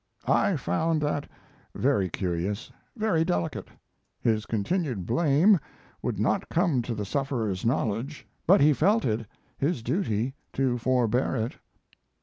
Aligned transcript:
I 0.25 0.55
found 0.55 0.99
that 1.03 1.29
very 1.75 2.09
curious, 2.09 2.71
very 2.97 3.23
delicate. 3.23 3.67
His 4.19 4.47
continued 4.47 5.05
blame 5.05 5.59
could 6.03 6.19
not 6.19 6.49
come 6.49 6.81
to 6.81 6.95
the 6.95 7.05
sufferer's 7.05 7.63
knowledge, 7.67 8.25
but 8.47 8.61
he 8.61 8.73
felt 8.73 9.05
it 9.05 9.27
his 9.59 9.83
duty 9.83 10.33
to 10.53 10.79
forbear 10.79 11.35
it. 11.35 11.55